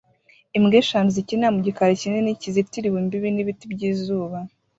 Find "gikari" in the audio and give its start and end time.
1.67-1.99